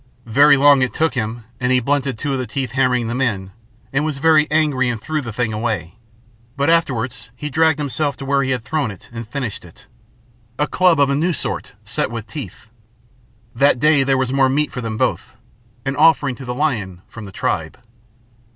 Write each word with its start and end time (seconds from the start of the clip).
Very 0.25 0.57
long 0.57 0.81
it 0.81 0.95
took 0.95 1.13
him, 1.13 1.43
and 1.59 1.71
he 1.71 1.79
blunted 1.79 2.17
two 2.17 2.33
of 2.33 2.39
the 2.39 2.47
teeth 2.47 2.71
hammering 2.71 3.07
them 3.07 3.21
in, 3.21 3.51
and 3.93 4.03
was 4.03 4.17
very 4.17 4.49
angry 4.49 4.89
and 4.89 4.99
threw 4.99 5.21
the 5.21 5.31
thing 5.31 5.53
away; 5.53 5.93
but 6.57 6.71
afterwards 6.71 7.29
he 7.35 7.51
dragged 7.51 7.77
himself 7.77 8.17
to 8.17 8.25
where 8.25 8.41
he 8.41 8.49
had 8.49 8.65
thrown 8.65 8.89
it 8.89 9.09
and 9.13 9.27
finished 9.27 9.63
it 9.63 9.85
a 10.57 10.65
club 10.65 10.99
of 10.99 11.11
a 11.11 11.15
new 11.15 11.33
sort 11.33 11.73
set 11.85 12.09
with 12.09 12.25
teeth. 12.25 12.65
That 13.53 13.77
day 13.77 14.01
there 14.03 14.17
was 14.17 14.33
more 14.33 14.49
meat 14.49 14.71
for 14.71 14.81
them 14.81 14.97
both, 14.97 15.37
an 15.85 15.95
offering 15.95 16.33
to 16.33 16.45
the 16.45 16.55
lion 16.55 17.03
from 17.05 17.25
the 17.25 17.31
tribe. 17.31 17.77